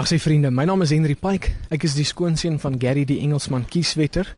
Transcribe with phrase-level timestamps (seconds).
[0.00, 1.50] Dag sy vriende, my naam is Henry Pike.
[1.68, 4.30] Ek is die skoonseun van Gary die Engelsman kieswetter.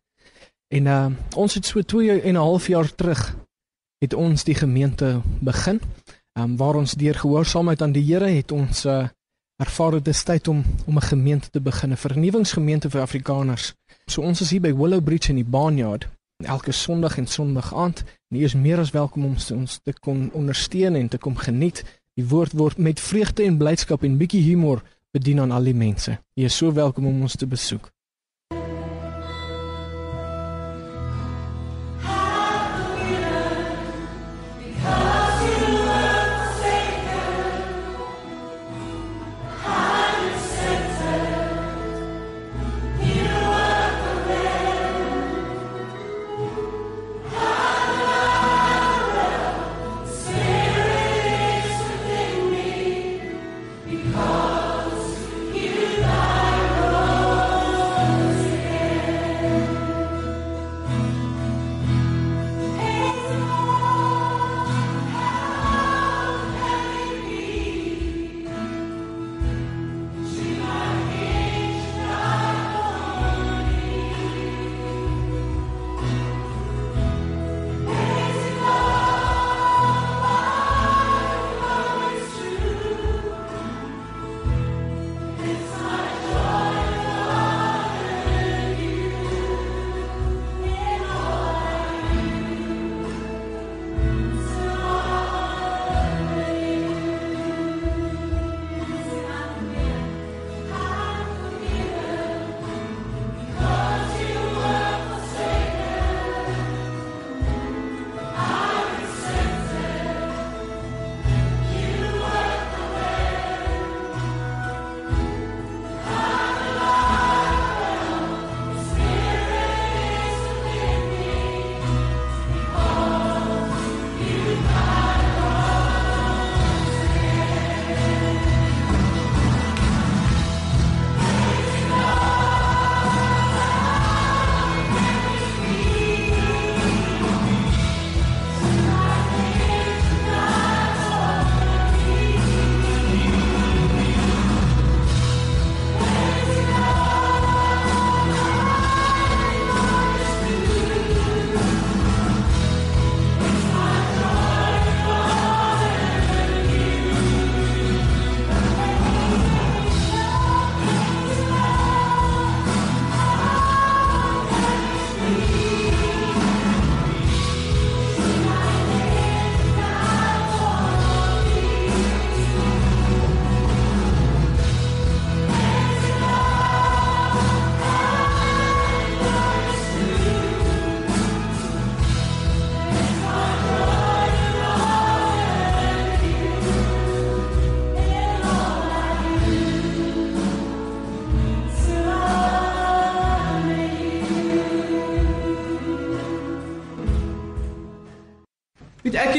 [0.75, 1.05] En uh
[1.39, 3.21] ons het so 2 en 'n half jaar terug
[4.03, 5.79] het ons die gemeente begin.
[6.35, 9.07] Um waar ons deur gehoorsaamheid aan die Here het ons uh
[9.63, 13.73] ervaar dit is tyd om om 'n gemeente te begin, 'n vernuwingsgemeente vir Afrikaners.
[14.07, 16.09] So ons is hier by Willow Bridge in die Barnyard
[16.43, 18.03] elke Sondag en Sondag aand.
[18.31, 21.85] En u is meer as welkom om ons te kom ondersteun en te kom geniet.
[22.15, 24.83] Die woord word met vreugde en blydskap en bietjie humor
[25.13, 26.17] bedien aan al die mense.
[26.35, 27.92] Jy is so welkom om ons te besoek.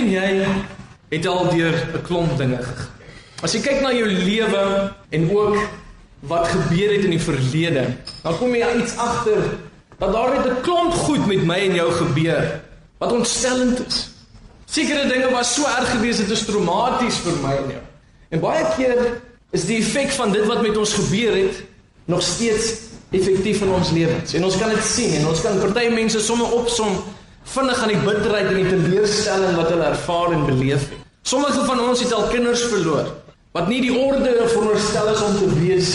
[0.03, 0.45] En jy
[1.13, 2.91] het al deur 'n klomp dinge gegaan.
[3.43, 5.57] As jy kyk na jou lewe en ook
[6.19, 7.85] wat gebeur het in die verlede,
[8.23, 9.43] dan kom jy iets agter
[9.99, 12.61] dat daar het 'n klomp goed met my en jou gebeur
[12.97, 14.09] wat ontstellend is.
[14.65, 17.83] Sekere dinge was so erg geweest dit is traumaties vir my en jou.
[18.29, 19.21] En baie keer
[19.51, 21.63] is die effek van dit wat met ons gebeur het
[22.05, 22.73] nog steeds
[23.11, 24.33] effektief in ons lewens.
[24.33, 27.03] En ons kan dit sien en ons kan party mense sommer opsom
[27.43, 30.99] vinnig aan die bitterheid en die teleurstelling wat hulle ervaar en beleef het.
[31.23, 33.11] Sommige van ons het al kinders verloor
[33.53, 35.89] wat nie die orde veronderstel is om te wees.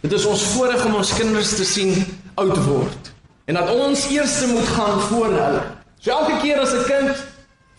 [0.00, 1.94] Dit is ons voorreg om ons kinders te sien
[2.36, 3.12] oud word
[3.48, 5.62] en dat ons eers moet gaan voor hulle.
[6.04, 7.16] So elke keer as 'n kind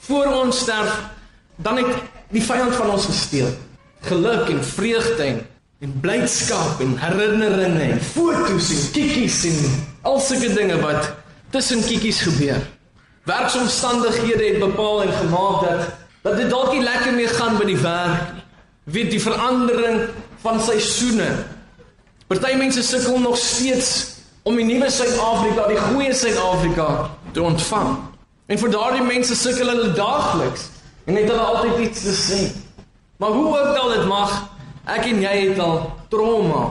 [0.08, 0.94] voor ons sterf,
[1.56, 1.96] dan het
[2.30, 3.48] die vyand van ons gesteel.
[4.02, 5.40] Geluk en vreugde en,
[5.80, 9.58] en blydskap en herinneringe en foto's en kikkies en
[10.02, 11.14] al sulke dinge wat
[11.50, 12.60] tussen kikkies gebeur.
[13.24, 15.88] Werksomstandighede het bepaal en gemaak dat
[16.22, 18.44] dat dit dalk nie lekker meer gaan by die werk nie.
[18.90, 20.02] Weet die verandering
[20.42, 21.30] van seisoene.
[22.28, 27.96] Party mense sukkel nog steeds om die nuwe Suid-Afrika, die goeie Suid-Afrika te ontvang.
[28.50, 30.68] En vir daardie mense sukkel hulle daagliks
[31.06, 32.42] en het hulle altyd iets te sê.
[33.18, 34.36] Maar hoe ook al dit mag,
[34.90, 36.66] ek en jy het al trauma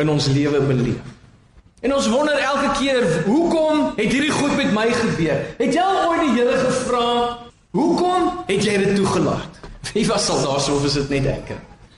[0.00, 1.19] in ons lewe beleef.
[1.80, 5.38] En ons wonder elke keer, hoekom het hierdie goed met my gebeur?
[5.56, 7.06] Het jy al ooit die Here gevra,
[7.72, 9.60] hoekom het jy dit toegelaat?
[9.96, 11.54] Wie was al daar so of is dit net ek?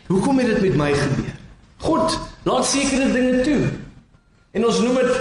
[0.07, 1.35] Hoekom het dit met my gebeur?
[1.83, 3.61] God laat sekere dinge toe.
[4.55, 5.13] En ons noem dit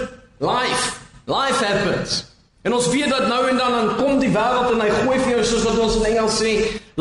[0.46, 1.00] life.
[1.26, 2.22] Life happens.
[2.62, 5.32] En ons weet dat nou en dan dan kom die wêreld en hy gooi vir
[5.40, 6.52] jou soos wat ons in Engels sê,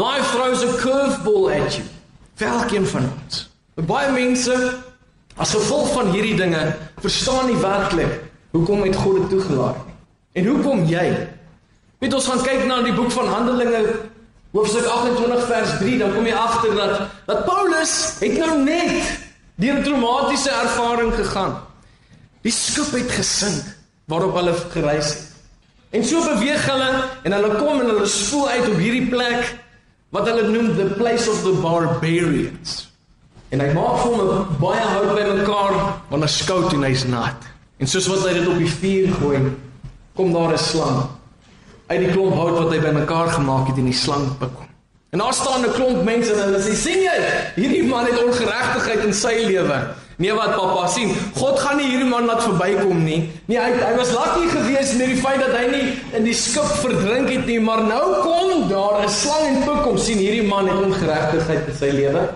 [0.01, 1.85] life throws a curveball at you.
[2.41, 3.43] Elkeen van ons.
[3.85, 4.57] Baie mense
[5.41, 6.61] as gevolg van hierdie dinge
[7.01, 8.19] verstaan nie werklik
[8.53, 9.97] hoekom het God dit toegelaat nie.
[10.41, 11.07] En hoekom jy?
[12.03, 13.81] Weet ons gaan kyk na die boek van Handelinge
[14.51, 16.95] hoofstuk 28 vers 3, dan kom jy agter dat
[17.29, 19.19] dat Paulus het nou net
[19.61, 21.57] deur 'n traumatiese ervaring gegaan.
[22.43, 23.65] Die skip het gesink
[24.05, 25.27] waarop hulle gereis het.
[25.91, 29.55] En so beweeg hulle en hulle kom en hulle spoel uit op hierdie plek
[30.11, 32.90] wat hulle noem the place of the barbarians.
[33.51, 35.73] En hy maak vir hom baie hout bymekaar
[36.15, 37.49] 'n skout en hy's nat.
[37.79, 39.41] En soos wat hy dit op die vuur gooi,
[40.15, 41.09] kom daar 'n slang
[41.87, 44.69] uit die klomp hout wat hy bymekaar gemaak het en die slang bekom.
[45.11, 47.17] En daar staan 'n klomp mense en hulle sê sien jy,
[47.57, 49.79] hierdie man het ongeregtigheid in sy lewe.
[50.17, 53.33] Nee wat pappa sien, God gaan nie hierdie man laat verbykom nie.
[53.47, 56.71] Nee, hy hy was lucky geweest met die feit dat hy nie in die skip
[56.85, 60.69] verdrink het nie, maar nou kom daar 'n slang en pik hom sien hierdie man
[60.69, 62.29] het ongeregtigheid in sy lewe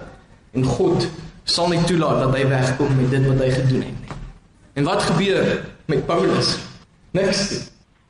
[0.54, 1.06] en God
[1.44, 4.18] sal nie toelaat dat hy wegkom met dit wat hy gedoen het nie.
[4.74, 5.46] En wat gebeur
[5.90, 6.56] met Paulus?
[7.14, 7.50] Niks.
[7.50, 7.62] Nie.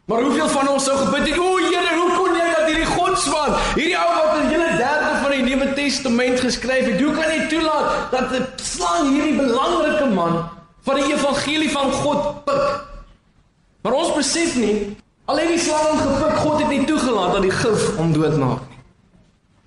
[0.04, 3.52] Maar hoeveel van ons sou gebid het, "O Here, hoe kon jy dat hierdie godsman,
[3.74, 7.46] hierdie ou wat in hele derde van die Nuwe Testament geskryf het, hoe kan hy
[7.48, 10.48] toelaat dat 'n slang hierdie belangrike man
[10.82, 12.84] van die evangelie van God pik?"
[13.82, 17.42] Maar ons besef nie, al het die slang hom gepik, God het nie toegelaat dat
[17.42, 18.73] die gif hom doodmaak nie.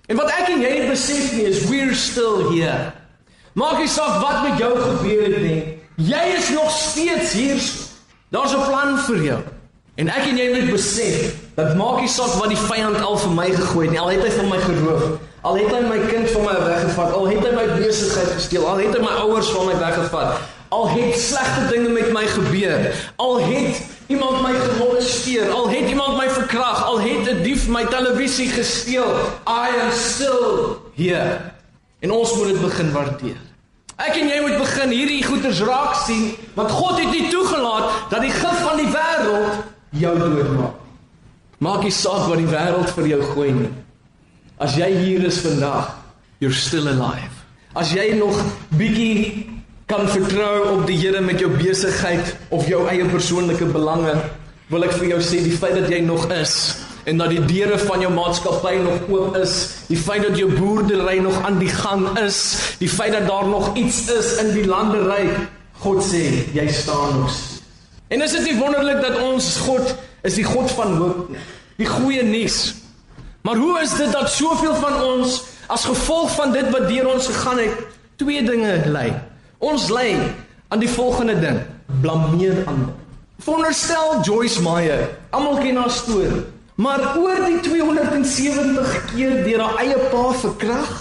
[0.08, 2.94] En wat ek en jy nie besef nie is we're still here.
[3.60, 5.62] Maak nie saak wat met jou gebeur het nie.
[6.08, 7.60] Jy is nog steeds hier.
[8.32, 9.40] Daar's 'n plan vir jou.
[9.96, 13.32] En ek en jy moet besef dat maak nie saak wat die vyand al vir
[13.32, 14.00] my gegooi het nie.
[14.00, 15.04] Al het hy van my geroof,
[15.42, 18.78] al het hy my kind van my weggevat, al het hy my besigheid gesteel, al
[18.78, 20.40] het hy my ouers van my weggevat,
[20.70, 26.18] al het slegte dinge met my gebeur, al het iemand my gemolesteer, al het iemand
[26.18, 29.12] my verkrag, al het 'n dief my televisie gesteel,
[29.48, 31.40] I am still here.
[32.00, 33.38] En ons moet dit begin waardeer.
[33.96, 38.22] Ek en jy moet begin hierdie goeders raak sien, want God het nie toegelaat dat
[38.22, 40.76] die gif van die wêreld jou doodmaak.
[41.58, 43.72] Maak nie saak wat die wêreld vir jou gooi nie.
[44.62, 45.98] As jy hier is vandag,
[46.38, 47.34] you're still alive.
[47.74, 48.38] As jy nog
[48.78, 49.57] bietjie
[49.88, 54.18] kan vertrou op die Here met jou besigheid of jou eie persoonlike belange,
[54.68, 56.58] wil ek vir jou sê die feit dat jy nog is
[57.08, 59.54] en dat die deure van jou maatskappy nog oop is,
[59.88, 62.40] die feit dat jou boerdery nog aan die gang is,
[62.82, 65.30] die feit dat daar nog iets is in die landery,
[65.80, 67.38] God sê jy staan nog.
[68.12, 69.96] En is dit nie wonderlik dat ons God
[70.28, 71.46] is die God van hoop nie?
[71.80, 72.76] Die goeie nuus.
[73.48, 75.40] Maar hoe is dit dat soveel van ons
[75.72, 77.84] as gevolg van dit wat deur ons gegaan het,
[78.20, 79.14] twee dinge lei?
[79.58, 80.18] Ons lei
[80.68, 81.60] aan die volgende ding:
[82.02, 82.94] blameer ander.
[83.40, 86.44] Veronderstel Joyce Meyer, almal ken haar storie,
[86.76, 90.94] maar oor die 270 keer deur haar eie pa verkrag.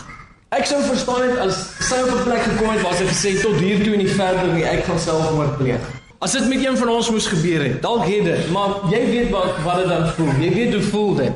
[0.56, 3.42] Ek sou verstaan het as sy op 'n plek gekom het waar sy gesê het
[3.42, 5.80] tot hier toe en nie verder nie, ek gaan selfmoord pleeg.
[6.18, 9.30] As dit met een van ons moes gebeur het, dalk het dit, maar jy weet
[9.30, 10.32] wat wat dit dan voel.
[10.40, 11.32] Jy weet hoe voel dit.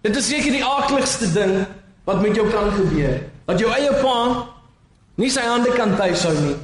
[0.00, 1.66] Dit is seker die aardigste ding
[2.04, 3.20] wat met jou kan gebeur.
[3.44, 4.46] Dat jou eie pa
[5.16, 6.56] nie sy hande kan tuishou nie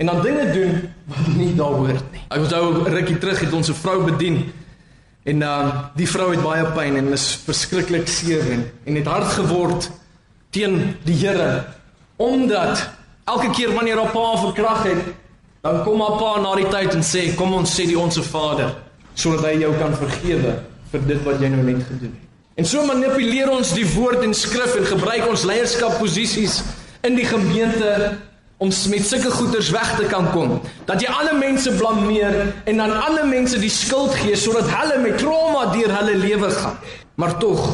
[0.00, 0.80] en dan dinge doen
[1.12, 2.22] wat nie daar hoort nie.
[2.28, 4.52] Ek onthou rukkie terug het ons 'n vrou bedien
[5.24, 9.06] en dan uh, die vrou het baie pyn en is verskriklik seer en, en het
[9.06, 9.90] hard geword
[10.50, 11.64] teen die Here
[12.16, 12.88] omdat
[13.24, 15.02] elke keer wanneer haar pa verkrag het
[15.62, 18.72] Dan kom haar pa na die tyd en sê kom ons sê die onsse Vader
[19.14, 20.56] sodat hy jou kan vergewe
[20.90, 22.30] vir dit wat jy nou net gedoen het.
[22.58, 26.56] En so manipuleer ons die woord en skrif en gebruik ons leierskapposisies
[27.02, 28.18] in die gemeente
[28.62, 30.60] om met sulke goeders weg te kan kom.
[30.86, 35.18] Dat jy ander mense blameer en dan ander mense die skuld gee sodat hulle met
[35.18, 36.78] trauma deur hulle lewe gaan.
[37.14, 37.64] Maar tog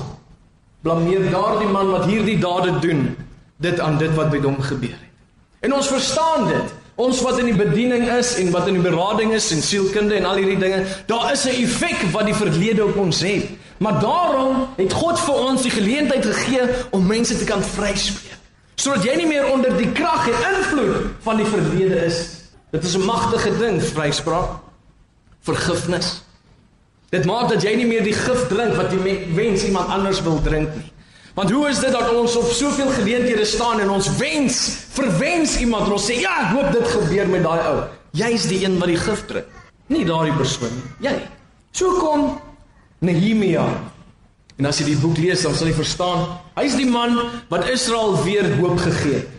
[0.83, 3.11] blameer daardie man wat hierdie dade doen
[3.57, 5.15] dit aan dit wat met hom gebeur het.
[5.61, 6.77] En ons verstaan dit.
[6.99, 10.25] Ons wat in die bediening is en wat in die berading is en sielkunde en
[10.27, 13.45] al hierdie dinge, daar is 'n effek wat die verlede op ons het.
[13.79, 18.38] Maar daarom het God vir ons die geleentheid gegee om mense te kan vryspreek.
[18.79, 22.19] Sodat jy nie meer onder die krag en invloed van die verlede is.
[22.71, 24.61] Dit is 'n magtige ding, vryspraak.
[25.43, 26.23] Vergifnis.
[27.11, 30.43] Dit maak dat jy nie meer die gif drink wat jy wens iemand anders wil
[30.43, 30.93] drink nie.
[31.35, 35.87] Want hoe is dit dat ons op soveel geleenthede staan en ons wens, verwens iemand
[35.87, 37.85] en ons sê ja, ek hoop dit gebeur met daai ou.
[38.11, 39.47] Jy's die een wat die gif drink,
[39.87, 41.11] nie daardie persoon nie.
[41.11, 41.29] Jy.
[41.73, 42.41] So kom
[42.99, 43.67] Nehemia.
[44.59, 46.25] En as jy die boek lees, dan sal jy verstaan,
[46.59, 47.15] hy's die man
[47.53, 49.35] wat Israel weer hoop gegee het.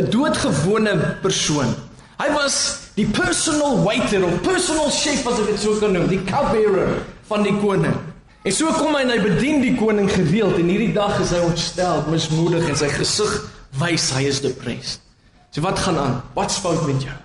[0.00, 1.74] 'n doodgewone persoon.
[2.20, 2.56] Hy was
[2.94, 7.42] die personal waiter of personal chef as ek dit sou kan noem, die cupbearer van
[7.42, 7.96] die koning.
[8.44, 11.40] En so kom hy en hy bedien die koning gereeld en hierdie dag is hy
[11.44, 13.34] ontstel, mismoedig en sy gesig
[13.80, 15.00] wys hy is depressed.
[15.50, 16.22] So wat gaan aan?
[16.36, 17.16] Wat's fout met jou?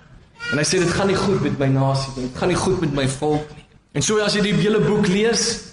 [0.52, 2.28] En hy sê dit gaan nie goed met my nasie nie.
[2.28, 3.64] Dit gaan nie goed met my volk nie.
[3.96, 5.65] En so as jy die hele boek lees,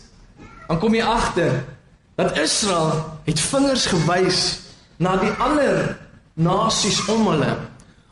[0.74, 1.60] dan kom jy agter
[2.18, 4.40] dat Israel het vingers gewys
[4.98, 6.00] na die ander
[6.34, 7.52] nasies om hulle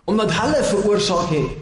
[0.10, 1.58] omdat hulle veroorsaak het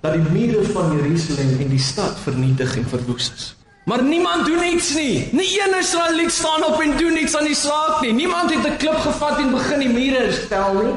[0.00, 3.46] dat die mure van Jerusalem en die stad vernietig en verwoes is.
[3.88, 5.28] Maar niemand doen iets nie.
[5.32, 8.12] Nie een Israeliet staan op en doen iets aan die saak nie.
[8.12, 10.94] Niemand het 'n klip gevat en begin die mure herstel nie.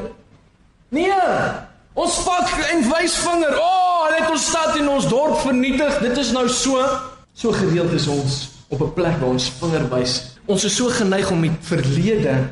[0.88, 1.12] Nee.
[1.92, 3.58] Ons pak en wys vinger.
[3.58, 5.98] O, oh, hulle het ons stad en ons dorp vernietig.
[5.98, 6.88] Dit is nou so
[7.34, 10.36] so gereeld is ons op 'n plek waar ons vinger wys.
[10.44, 12.48] Ons is so geneig om die verlede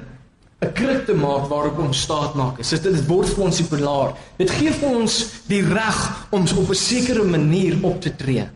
[0.60, 2.56] 'n kruk te maak waarop ons staat maak.
[2.56, 4.12] Dit dit word vir ons die pilaar.
[4.36, 8.48] Dit gee vir ons die reg om op 'n sekere manier op te tree.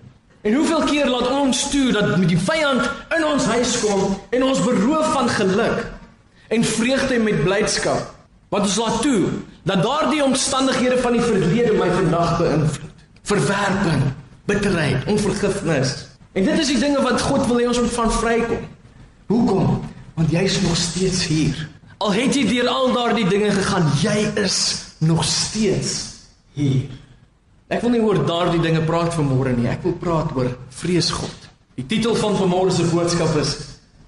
[0.43, 4.43] En hoeveel keer laat ons toe dat met die vyand in ons huis kom en
[4.45, 5.93] ons beroof van geluk
[6.49, 8.15] en vreugde met blydskap?
[8.49, 9.29] Wat ons laat toe
[9.63, 12.99] dat daardie omstandighede van die verlede my vandag beïnvloed.
[13.23, 14.03] Verwerping,
[14.45, 16.14] bitterheid, onvergifnis.
[16.35, 18.65] En dit is die dinge wat God wil hê ons moet van vrykom.
[19.31, 19.77] Hoekom?
[20.15, 21.61] Want jy's nog steeds hier.
[22.03, 24.59] Al het jy deur al daardie dinge gegaan, jy is
[24.99, 25.93] nog steeds
[26.59, 26.91] hier.
[27.71, 29.69] Ek wil nie oor daardie dinge praat vanmôre nie.
[29.71, 31.49] Ek wil praat oor vrees God.
[31.79, 33.55] Die titel van vanmôre se boodskap is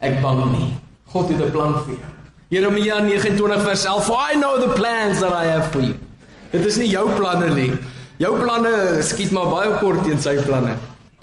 [0.04, 0.68] ek bang nie.
[1.14, 2.12] God het 'n plan vir jou.
[2.48, 4.04] Jeremia 29 vers 11.
[4.04, 5.94] For I know the plans that I have for you.
[6.50, 7.72] Dit is nie jou planne nie.
[8.18, 10.76] Jou planne skiet maar baie kort teen sy planne.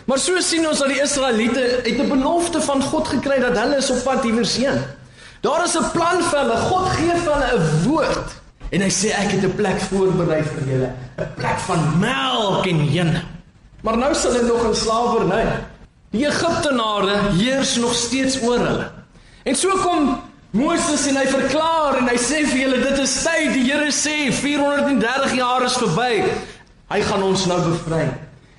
[0.05, 3.77] Maar so sien ons dat die Israeliete het 'n belofte van God gekry dat hulle
[3.77, 4.81] is op pad iewers heen.
[5.41, 6.57] Daar is 'n plan vir hulle.
[6.57, 8.41] God gee vir hulle 'n woord.
[8.69, 12.79] En hy sê ek het 'n plek voorberei vir julle, 'n plek van melk en
[12.79, 13.21] honing.
[13.81, 15.45] Maar nou sal hulle nog in slawerny.
[16.09, 18.91] Die Egiptenare heers nog steeds oor hulle.
[19.43, 23.53] En so kom Moses en hy verklaar en hy sê vir julle dit is tyd.
[23.53, 26.23] Die Here sê 430 jaar is verby.
[26.87, 28.07] Hy gaan ons nou bevry.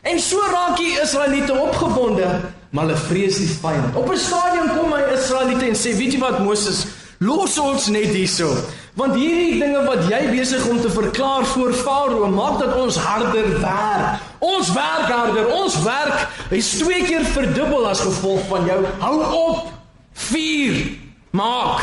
[0.04, 2.28] En so raak die Israeliete opgewonde
[2.74, 3.94] maar hulle vrees die vyand.
[3.96, 6.86] Op 'n stadium kom my Israeliete en sê, "Weet jy wat Moses,
[7.18, 8.56] los ons net hierso,
[8.94, 13.60] want hierdie dinge wat jy besig om te verklaar voor Farao maak dat ons harder
[13.60, 14.18] werk.
[14.38, 18.84] Ons werk harder, ons werk is twee keer verdubbel as gevolg van jou.
[18.98, 19.72] Hou op.
[20.12, 20.98] Vier.
[21.30, 21.80] Maak.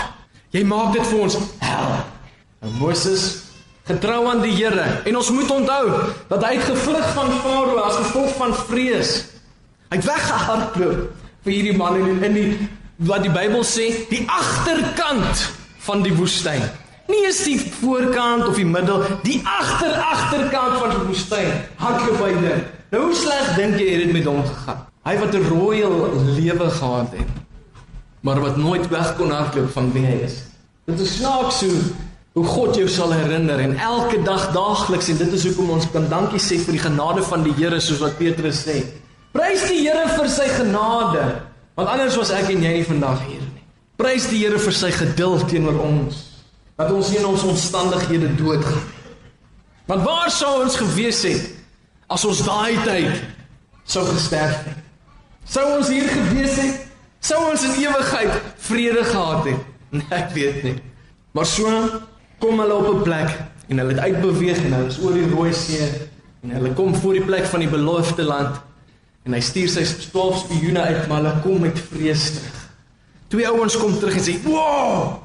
[0.49, 1.91] Jy maak dit vir ons hel."
[2.59, 3.50] En Moses
[3.89, 5.85] getrou aan die Here en ons moet onthou
[6.29, 9.15] dat hy het gevlug van Farao as gevolg van vrees.
[9.89, 11.09] Hy het weggehardloop
[11.45, 12.51] vir hierdie man in in die
[13.09, 15.47] wat die Bybel sê, die agterkant
[15.87, 16.61] van die woestyn.
[17.09, 21.49] Nie is die voorkant of die middel, die agter agterkant van die woestyn.
[21.81, 22.69] Hardloop hy dit.
[22.93, 24.85] Nou hoe sleg dink jy het dit met hom gegaan?
[25.07, 25.97] Hy wat 'n royal
[26.37, 27.31] lewe gehad het,
[28.21, 30.43] maar wat nooit weg kon hardloop van wie hy is.
[30.85, 31.67] Dit is snaaks so
[32.33, 36.07] hoe God jou sal herinner en elke dag daagliks en dit is hoekom ons kan
[36.11, 38.77] dankie sê vir die genade van die Here soos wat Petrus sê.
[39.35, 41.25] Prys die Here vir sy genade,
[41.75, 43.65] want anders was ek en jy nie vandag hier nie.
[43.99, 46.23] Prys die Here vir sy geduld teenoor ons,
[46.79, 49.01] dat ons nie in ons omstandighede doodgaan nie.
[49.91, 51.49] Want waar sou ons gewees het
[52.11, 53.25] as ons daai tyd
[53.91, 54.77] sou gesterf het?
[55.51, 56.87] Sou ons hier gewees het?
[57.19, 58.37] Sou ons in ewigheid
[58.69, 59.67] vrede gehad het?
[59.91, 60.77] Nee, ek weet nie.
[61.35, 61.67] Maar so
[62.41, 63.29] kom hulle op 'n plek
[63.67, 65.87] en hulle het uitbeweeg en hulle is oor die Rooi See
[66.41, 68.59] en hulle kom voor die plek van die beloofde land
[69.21, 72.61] En hy stuur sy 12 spioene uit, maar hulle kom met vrees terug.
[73.31, 75.19] Twee ouens kom terug en sê: "Wow!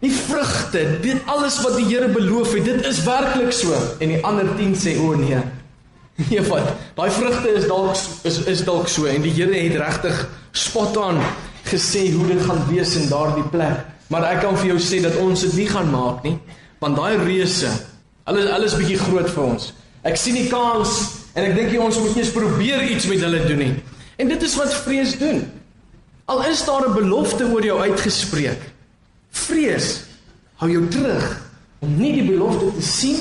[0.00, 4.22] Die vrugte, dit alles wat die Here beloof het, dit is werklik so." En die
[4.24, 5.42] ander 10 sê: "O nee.
[6.30, 6.72] Nee, wat?
[6.96, 7.94] Daai vrugte is dalk
[8.26, 11.20] is is dalk so en die Here het regtig spot on
[11.68, 13.84] gesê hoe dit gaan wees in daardie plek.
[14.08, 16.38] Maar ek kan vir jou sê dat ons dit nie gaan maak nie,
[16.80, 17.70] want daai reuse,
[18.24, 19.72] hulle is alles bietjie groot vir ons.
[20.02, 23.44] Ek sien die kans En ek dink jy ons moet eers probeer iets met hulle
[23.46, 23.74] doen nie.
[24.18, 25.44] En dit is wat vrees doen.
[26.28, 28.60] Al is daar 'n belofte oor jou uitgespreek.
[29.30, 30.02] Vrees
[30.58, 31.40] hou jou terug
[31.78, 33.20] om nie die belofte te sien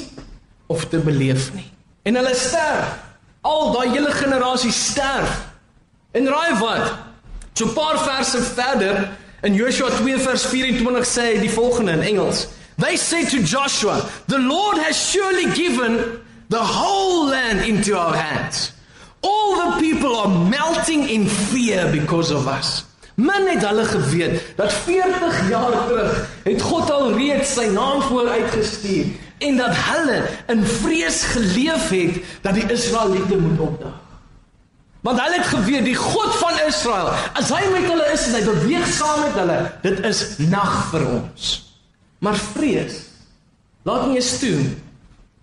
[0.67, 1.71] of te beleef nie.
[2.03, 3.05] En hulle sterf.
[3.41, 5.45] Al daai hele generasie sterf.
[6.11, 6.93] En raai wat?
[7.53, 9.09] So 'n paar verse verder
[9.47, 12.47] in Joshua 2 vers 24 sê hy die volgende in Engels.
[12.75, 18.71] They say to Joshua, "The Lord has surely given the whole land into our hands.
[19.21, 22.83] All the people are melting in fear because of us.
[23.15, 29.15] Men het hulle geweet dat 40 jaar terug het God al reeds sy naam vooruitgestuur
[29.37, 34.06] en dat hulle in vrees geleef het dat die Israeliete moet opdaag.
[35.07, 38.41] Want hulle het geweet die God van Israel, as hy met hulle is en hy
[38.43, 41.51] beweeg saam met hulle, dit is nag vir ons.
[42.19, 42.97] Maar vrees
[43.87, 44.57] laat nie eens toe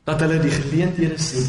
[0.05, 1.49] dat hulle die geleenthede sien.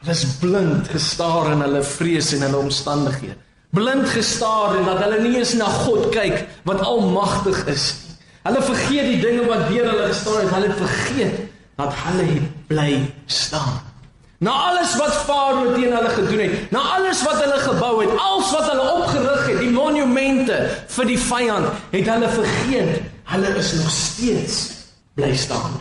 [0.00, 3.38] Hulle is blind gestaar in hulle vrees en hulle omstandighede.
[3.72, 8.18] Blind gestaar en dat hulle nie eens na God kyk wat almagtig is nie.
[8.48, 10.52] Hulle vergeet die dinge wat deur hulle gestaan het.
[10.56, 11.40] Hulle vergeet
[11.78, 12.28] dat hulle
[12.66, 12.90] bly
[13.30, 13.91] staan.
[14.42, 18.50] Na alles wat Farao teen hulle gedoen het, na alles wat hulle gebou het, alles
[18.50, 20.58] wat hulle opgerig het, die monumente
[20.96, 24.56] vir die vyand, het hulle vergeet hulle is nog steeds
[25.14, 25.78] bly staan.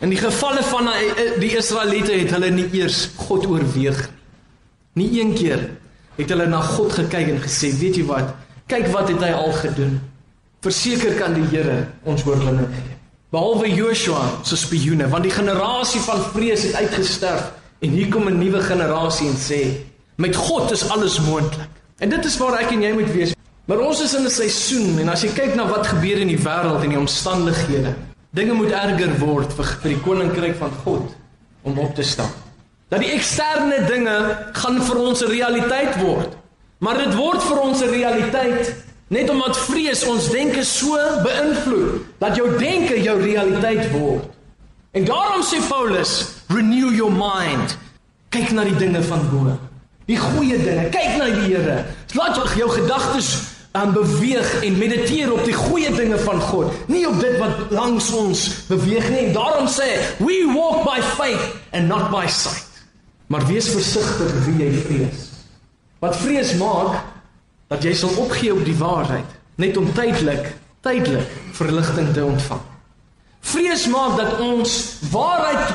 [0.00, 0.92] In die gevalle van
[1.42, 4.16] die Israeliete het hulle nie eers God oorweeg nie.
[4.96, 5.60] Nie een keer
[6.16, 8.34] het hulle na God gekyk en gesê, "Weet jy wat?
[8.66, 10.00] Kyk wat het hy al gedoen.
[10.60, 12.95] Verseker kan die Here ons oorwinning gee."
[13.36, 17.52] Behalwe Joshua se spioene want die generasie van vrees het uitgesterf
[17.84, 19.60] en hier kom 'n nuwe generasie en sê
[20.16, 21.68] met God is alles moontlik.
[21.98, 23.34] En dit is waar ek en jy moet wees.
[23.66, 26.38] Maar ons is in 'n seisoen en as jy kyk na wat gebeur in die
[26.38, 27.94] wêreld en die omstandighede,
[28.30, 31.14] dinge moet erger word vir, vir die koninkryk van God
[31.62, 32.32] om op te staan.
[32.88, 36.36] Dat die eksterne dinge gaan vir ons 'n realiteit word.
[36.78, 38.74] Maar dit word vir ons 'n realiteit
[39.08, 44.26] Net omdat vrees ons denke so beïnvloed dat jou denke jou realiteit word.
[44.96, 47.76] En daarom sê Paulus, renew your mind.
[48.34, 49.52] Kyk na die dinge van bo.
[50.06, 50.88] Die goeie dinge.
[50.94, 51.84] Kyk na die Here.
[52.18, 53.34] Laat jou gedagtes
[53.76, 58.08] aan beweeg en mediteer op die goeie dinge van God, nie op dit wat langs
[58.16, 59.26] ons beweeg nie.
[59.28, 59.88] En daarom sê,
[60.18, 61.44] we walk by faith
[61.76, 62.64] and not by sight.
[63.26, 65.26] Maar wees versigtig wie jy vrees.
[66.00, 67.02] Wat vrees maak
[67.68, 70.54] dat jy sal opgee op die waarheid net om tydelik
[70.86, 72.60] tydelik verligting te ontvang.
[73.40, 75.72] Vrees maak dat ons waarheid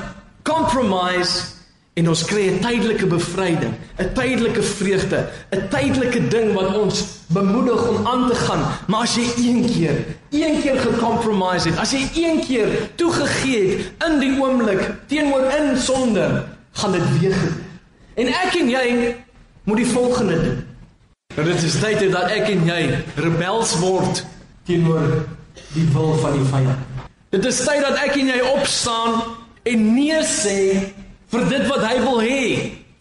[0.47, 1.59] compromise
[1.99, 7.87] en ons kry 'n tydelike bevryding, 'n tydelike vreugde, 'n tydelike ding wat ons bemoedig
[7.87, 8.63] om aan te gaan.
[8.87, 9.95] Maar as jy een keer,
[10.29, 15.77] een keer gecompromise het, as jy een keer toegegee het in die oomblik teenoor in
[15.77, 17.63] sonde, gaan dit weer gebeur.
[18.13, 19.15] En ek en jy
[19.63, 20.70] moet die volgende doen.
[21.35, 22.81] En dit is tyd dat ek en jy
[23.23, 24.25] rebels word
[24.67, 25.21] teenoor
[25.71, 27.07] die wil van die vyand.
[27.31, 29.21] Dit is tyd dat ek en jy opstaan
[29.71, 30.57] en nee sê
[31.31, 32.43] vir dit wat hy wil hê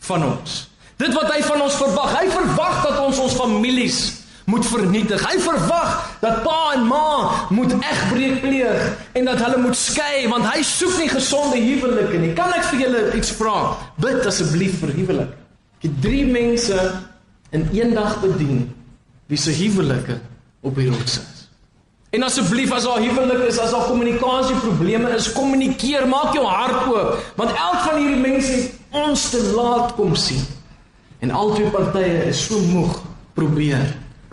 [0.07, 0.61] van ons.
[1.01, 2.15] Dit wat hy van ons verwag.
[2.21, 4.01] Hy verwag dat ons ons families
[4.51, 5.27] moet vernietig.
[5.27, 7.11] Hy verwag dat pa en ma
[7.51, 8.89] moet egbreek pleeg
[9.19, 12.35] en dat hulle moet skei want hy soek nie gesonde huwelike nie.
[12.39, 13.73] Kan ek vir julle iets vra?
[13.99, 15.39] Bid asseblief vir huwelik.
[15.81, 16.79] Ek het 3 mense
[17.51, 18.69] in een dag bedien
[19.27, 20.21] wie se huwelike
[20.61, 21.41] op die rots is.
[22.11, 26.89] En asseblief as daar huwelik is, as daar kommunikasie probleme is, kommunikeer, maak jou hart
[26.91, 30.43] oop, want elk van hierdie mense het ons te laat kom sien.
[31.23, 32.97] En albei partye is so moeg
[33.39, 33.85] probeer.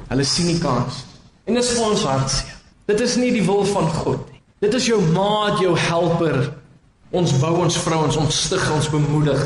[0.08, 1.04] Hulle sien nie kans.
[1.46, 2.56] En dit is vir ons hartseer.
[2.88, 4.42] Dit is nie die wil van God nie.
[4.64, 6.48] Dit is jou maat, jou helper.
[7.14, 9.44] Ons bou ons vrouens, ons stig ons bemoedig.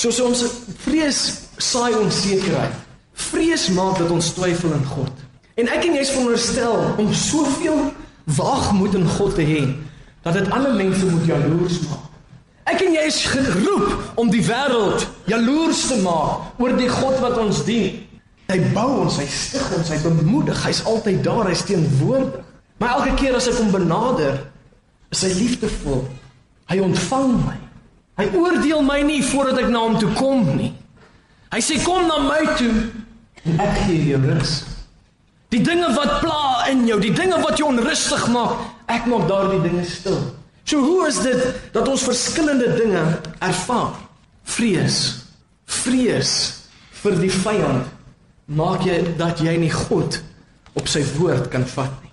[0.00, 0.42] Soos ons
[0.82, 1.20] vrees
[1.62, 2.80] saai onsekerheid.
[3.14, 5.24] Vrees maak dat ons twyfel in God.
[5.54, 7.92] En ek en jy is veronderstel om soveel
[8.24, 9.62] waagmoed in God te hê
[10.24, 12.10] dat dit ander mense moet jaloers maak.
[12.64, 17.36] Ek en jy is geroep om die wêreld jaloers te maak oor die God wat
[17.38, 18.00] ons dien.
[18.48, 22.40] Hy bou ons, hy stig ons, hy bemoedig, hy's altyd daar, hy's teenwoordig.
[22.80, 24.40] Maar elke keer as ek hom benader,
[25.14, 26.02] is hy liefdevol.
[26.72, 27.58] Hy ontvang my.
[28.18, 30.72] Hy oordeel my nie voordat ek na hom toe kom nie.
[31.54, 32.72] Hy sê kom na my toe
[33.52, 34.62] ek gee jou rus.
[35.54, 38.56] Die dinge wat pla in jou, die dinge wat jou onrustig maak,
[38.90, 40.18] ek maak daardie dinge stil.
[40.64, 41.40] So hoe is dit
[41.74, 43.02] dat ons verskillende dinge
[43.44, 43.92] ervaar?
[44.48, 45.00] Vrees.
[45.68, 46.32] Vrees
[47.02, 47.90] vir die vyand
[48.46, 50.18] maak jy dat jy nie God
[50.76, 52.12] op sy woord kan vat nie.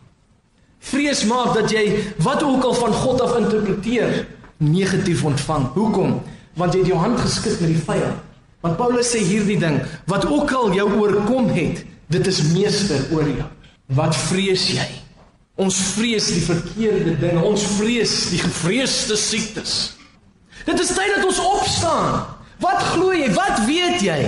[0.91, 1.85] Vrees maak dat jy
[2.23, 4.25] wat ook al van God af interpreteer
[4.61, 5.71] negatief ontvang.
[5.75, 6.19] Hoekom?
[6.59, 8.30] Want jy het jou hand geskit met die vyand.
[8.61, 11.81] Want Paulus sê hierdie ding, wat ook al jou oorkom het,
[12.13, 13.47] dit is meester oor jou.
[13.97, 14.87] Wat vrees jy?
[15.61, 17.41] Ons vrees die verkeerde dinge.
[17.45, 19.97] Ons vrees die gevreesde siektes.
[20.65, 22.21] Dit is tyd dat ons opstaan.
[22.61, 23.27] Wat glo jy?
[23.33, 24.19] Wat weet jy?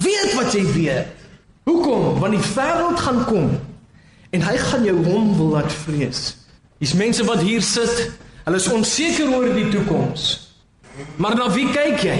[0.00, 1.16] Weet wat jy weet.
[1.68, 2.16] Hoekom?
[2.22, 3.50] Want die wêreld gaan kom
[4.30, 6.20] en hy gaan jou hom wil laat vrees.
[6.78, 8.12] Hier's mense wat hier sit.
[8.44, 10.28] Hulle is onseker oor die toekoms.
[11.18, 12.14] Maar na wie kyk jy?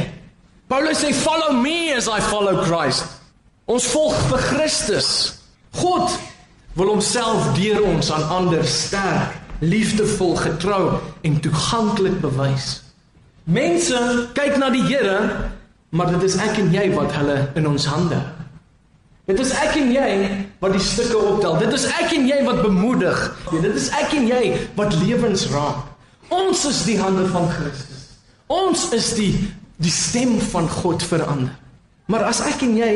[0.71, 3.03] Paulus sê follow me as I follow Christ.
[3.67, 5.09] Ons volg vir Christus.
[5.75, 6.15] God
[6.79, 9.35] wil homself deur ons aan ander sterk
[9.67, 12.69] liefdevol, getrou en toeganklik bewys.
[13.51, 13.99] Mense
[14.39, 15.51] kyk na die Here,
[15.91, 18.23] maar dit is ek en jy wat hulle in ons hande.
[19.27, 20.09] Dit is ek en jy
[20.63, 21.59] wat die stukke optel.
[21.67, 23.27] Dit is ek en jy wat bemoedig.
[23.51, 24.45] Dit is ek en jy
[24.79, 25.83] wat lewens raak.
[26.31, 28.07] Ons is die hande van Christus.
[28.47, 29.35] Ons is die
[29.81, 31.57] die stem van God verander.
[32.11, 32.93] Maar as ek en jy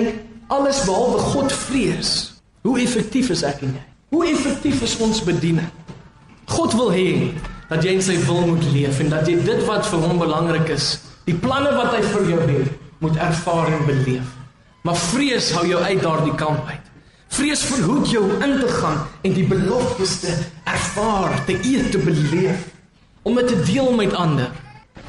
[0.52, 2.12] alles behalwe God vrees,
[2.66, 3.84] hoe effektief is ek en jy?
[4.14, 5.70] Hoe effektief is ons bediening?
[6.52, 7.32] God wil hê
[7.70, 10.68] dat jy in sy wil moet leef en dat jy dit wat vir hom belangrik
[10.74, 14.26] is, die planne wat hy vir jou het, moet ervaar en beleef.
[14.84, 16.90] Maar vrees hou jou uit daardie kamp uit.
[17.34, 20.34] Vrees verhoed jou in te gaan en die beloftes te
[20.70, 22.68] ervaar, te eet, te beleef,
[23.24, 24.52] om dit te deel met ander.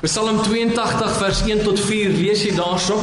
[0.01, 2.97] Psalm 82 vers 1 tot 4 lees jy daarso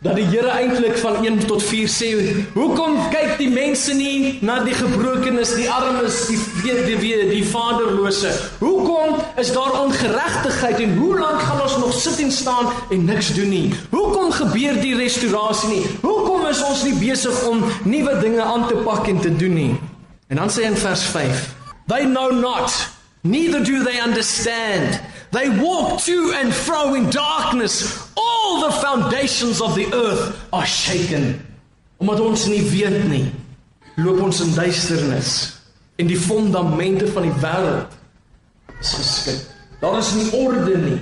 [0.00, 2.08] dat die Here eintlik van 1 tot 4 sê,
[2.54, 8.30] "Hoekom kyk die mense nie na die gebrokenes, die armes, die weduwee, die vaderlose?
[8.58, 13.34] Hoekom is daar ongeregtigheid en hoe lank gaan ons nog sit en staan en niks
[13.34, 13.74] doen nie?
[13.90, 15.86] Hoekom gebeur die restaurasie nie?
[16.00, 19.80] Hoekom is ons nie besig om nuwe dinge aan te pak en te doen nie?"
[20.28, 21.54] En dan sê hy in vers 5,
[21.86, 22.88] "They know not,
[23.20, 28.08] neither do they understand." They walk to and fro in darkness.
[28.16, 31.44] All the foundations of the earth are shaken.
[32.00, 33.26] Omdat ons nie weet nie,
[33.98, 35.32] loop ons in duisternis
[35.98, 37.96] en die fondamente van die wêreld
[38.78, 39.40] is geskik.
[39.82, 41.00] Daar is nie orde nie.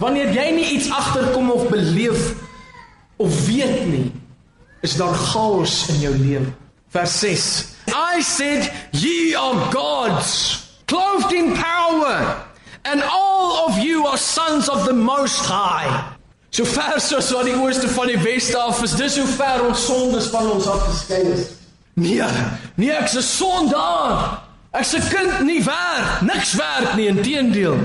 [0.00, 2.32] Wanneer jy nie iets agterkom of beleef
[3.20, 4.08] of weet nie,
[4.82, 6.48] is daar chaos in jou lewe.
[6.92, 7.44] Vers 6.
[7.92, 12.50] I said, "Ye are gods, clothed in power."
[12.84, 16.14] And all of you are sons of the most high.
[16.50, 19.84] So ver soos wat die ooste van die weste af is, dis hoe ver ons
[19.86, 21.46] sondes van ons afgeskei is.
[21.94, 22.22] Nee,
[22.76, 24.42] nee ek's 'n sondaar.
[24.72, 27.78] Ek's 'n kind nie werk, niks werk nie, inteendeel.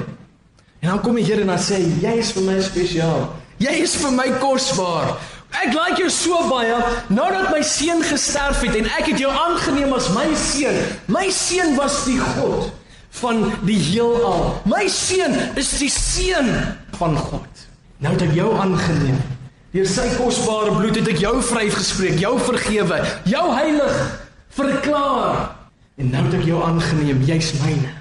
[0.79, 3.33] En dan kom die Here en dan sê jy is vir my spesiaal.
[3.57, 5.17] Jy is vir my kosbaar.
[5.51, 6.75] Ek like jou so baie.
[7.07, 10.77] Nou dat my seun gesterf het en ek het jou aangeneem as my seun.
[11.07, 12.71] My seun was die God
[13.21, 14.61] van die heelal.
[14.69, 16.49] My seun is die seun
[16.99, 17.67] van God.
[18.03, 19.19] Nou ek jou aangeneem.
[19.73, 23.97] Deur sy kosbare bloed het ek jou vrygespreek, jou vergewe, jou heilig
[24.57, 25.53] verklaar.
[25.97, 27.91] En nou het ek jou aangeneem, jy's myne.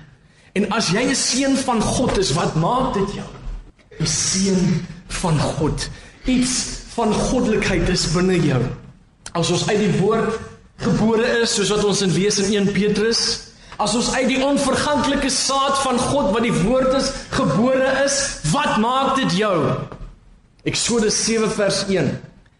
[0.56, 3.30] En as jy 'n seun van God is, wat maak dit jou?
[4.00, 5.88] 'n Seun van God.
[6.24, 8.62] Iets van goddelikheid is binne jou.
[9.32, 10.38] As ons uit die woord
[10.76, 13.45] gebore is, soos wat ons in lees in 1 Petrus
[13.76, 18.16] As ons uit die onverganklike saad van God wat die woord is gebore is,
[18.48, 19.56] wat maak dit jou?
[20.64, 22.08] Eksodus 7 vers 1.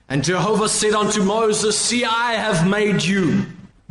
[0.09, 3.47] And Jehovah said unto Moses, See I have made you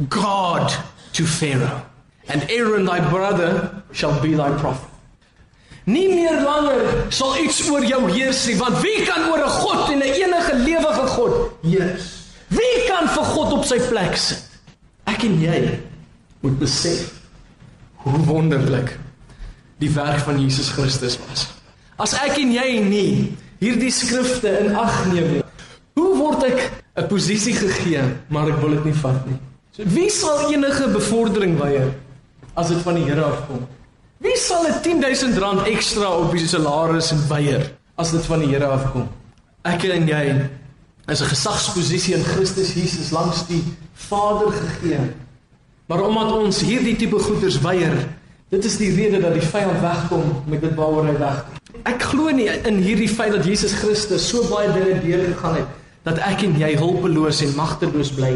[0.08, 0.72] God
[1.14, 1.82] to Pharaoh,
[2.30, 4.90] and Aaron thy brother shall be thy prophet.
[5.86, 9.92] Nie meer langer sal iets oor jou heers nie, want wie kan oor 'n God
[9.94, 12.08] en 'n enige lewige God heers?
[12.50, 14.42] Wie kan vir God op sy plek sit?
[15.06, 15.80] Ek en jy
[16.42, 17.15] moet besef
[18.06, 18.96] hoe wonderlik
[19.82, 21.48] die werk van Jesus Christus was.
[21.98, 23.12] As ek en jy nie
[23.62, 25.44] hierdie skrifte in ag neem nie,
[25.98, 26.60] hoe word ek
[26.96, 29.40] 'n posisie gegee, maar ek wil dit nie vat nie.
[29.72, 31.94] So wie sal enige bevordering weier
[32.56, 33.68] as dit van die Here afkom?
[34.20, 38.68] Wie sal 'n 10000 rand ekstra op die salaris weier as dit van die Here
[38.68, 39.10] afkom?
[39.64, 40.50] Ek en jy
[41.08, 43.64] is 'n gesagsposisie in Christus Jesus langs die
[43.94, 45.00] Vader gegee
[45.86, 47.94] Maar omdat ons hierdie tipe goeders weier,
[48.50, 51.44] dit is die rede dat die vyand wegkom met dit waaroor hy weg.
[51.86, 56.22] Ek glo nie in hierdie feit dat Jesus Christus so baie dinge deurgegaan het dat
[56.22, 58.36] ek en jy hulpeloos en magteloos bly.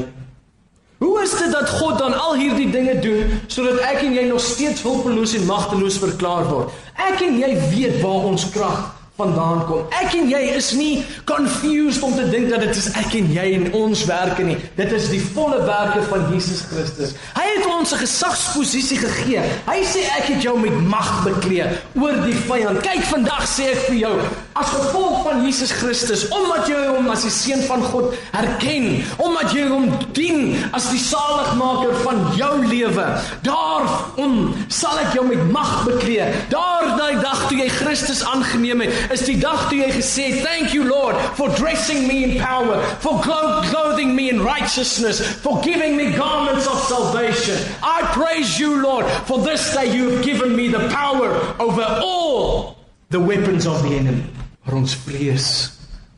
[0.99, 4.41] Hoe is dit dat God dan al hierdie dinge doen sodat ek en jy nog
[4.43, 6.73] steeds hulpeloos en magteloos verklaar word?
[6.97, 9.86] Ek en jy weet waar ons krag vandaan kom.
[9.99, 13.47] Ek en jy is nie confused om te dink dat dit is ek en jy
[13.58, 14.58] en ons werke nie.
[14.79, 17.15] Dit is die volle werke van Jesus Christus.
[17.36, 19.41] Hy het ons 'n gesagsposisie gegee.
[19.65, 21.67] Hy sê ek het jou met mag bekleë
[22.00, 22.82] oor die vyand.
[22.82, 24.15] Kyk, vandag sê ek vir jou,
[24.54, 29.52] as gevolg van Jesus Christus, omdat jy hom as die seun van God erken, omdat
[29.52, 33.06] jy hom dien as die saligmaker van jou lewe,
[33.41, 36.28] daarom sal ek jou met mag bekleë.
[36.50, 40.74] Daardie dag toe jy Christus aangeneem het, is die dag toe jy gesê het, "Thank
[40.74, 46.12] you Lord for dressing me in power, for clothing me in righteousness, for giving me
[46.12, 47.48] garments of salvation.
[47.83, 52.75] I praise you Lord for this day you have given me the power over all
[53.09, 54.25] the weapons of the enemy."
[54.63, 55.71] Maar ons vrees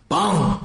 [0.08, 0.58] bang.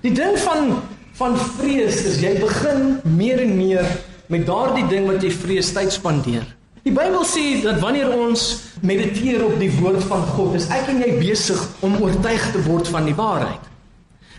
[0.00, 0.82] Die ding van
[1.14, 3.86] van vrees is jy begin meer en meer
[4.26, 6.46] met daardie ding wat jy vrees tyd spandeer.
[6.84, 8.42] Die Bybel sê dat wanneer ons
[8.84, 12.90] mediteer op die woord van God, is ek en jy besig om oortuig te word
[12.92, 13.70] van die waarheid.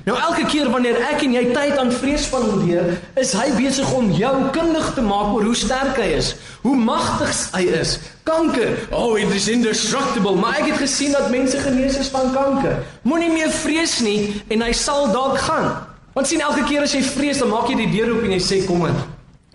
[0.06, 4.34] Nou elke keer wanneer ek en jy tyd aan vreespandeer, is hy besig om jou
[4.54, 7.96] kundig te maak oor hoe sterk hy is, hoe magtig hy is.
[8.28, 12.84] Kanker, oh, it is indestructible, maar ek het gesien dat mense genees is van kanker.
[13.02, 15.72] Moenie meer vrees nie en hy sal dalk gaan.
[16.13, 18.41] Want sien elke keer as jy vrees, dan maak jy die deur oop en jy
[18.46, 19.04] sê kom in.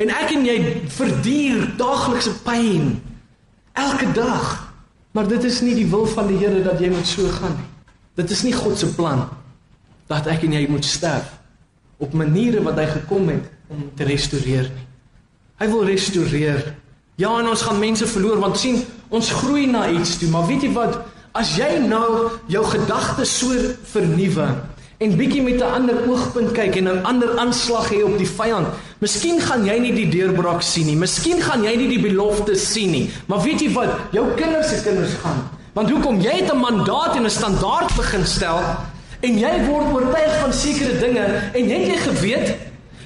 [0.02, 0.58] En ek en jy
[0.98, 2.96] verduur daaglikse pyn
[3.78, 4.56] elke dag.
[5.14, 7.68] Maar dit is nie die wil van die Here dat jy moet so gaan nie.
[8.18, 9.28] Dit is nie God se plan
[10.10, 11.36] dat ek en jy moet sterf
[12.00, 14.86] op maniere wat hy gekom het om te restoreer nie.
[15.60, 16.62] Hy wil restoreer.
[17.20, 18.80] Ja, en ons gaan mense verloor want sien,
[19.12, 21.02] ons groei na iets toe, maar weet jy wat?
[21.36, 24.48] As jy nou jou gedagtes so vernuwe
[25.00, 28.66] en bietjie met 'n ander oogpunt kyk en 'n ander aanslag hê op die vyand,
[28.98, 30.96] miskien gaan jy nie die deurbraak sien nie.
[30.96, 33.10] Miskien gaan jy nie die belofte sien nie.
[33.26, 33.90] Maar weet jy wat?
[34.12, 35.48] Jou kinders se kinders gaan.
[35.72, 38.60] Want hoekom jy het 'n mandaat en 'n standaard begin stel
[39.20, 42.54] en jy word oortuig van sekere dinge en het jy geweet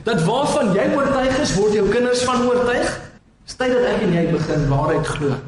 [0.05, 2.90] dat waarvan jy oortuig is, word jou kinders van oortuig?
[3.48, 5.38] Stay dat ek en jy begin waarheid glo.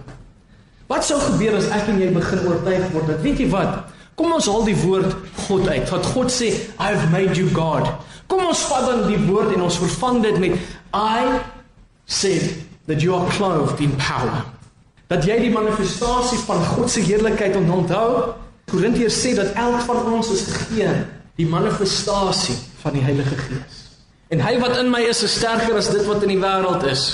[0.89, 3.93] Wat sou gebeur as ek en jy begin oortuig word dat weet jy wat?
[4.17, 5.13] Kom ons haal die woord
[5.45, 5.89] God uit.
[5.93, 6.49] Wat God sê,
[6.81, 7.89] I have made you God.
[8.31, 10.57] Kom ons vat dan die woord en ons vervang dit met
[10.97, 11.43] I
[12.09, 12.55] said
[12.89, 14.41] that you are clothed in power.
[15.13, 18.33] Dat jy die manifestasie van God se heerlikheid onthou.
[18.71, 20.91] Korintiërs sê dat elk van ons is gegee
[21.39, 23.83] die manifestasie van die Heilige Gees.
[24.35, 27.05] En hy wat in my is, is sterker as dit wat in die wêreld is.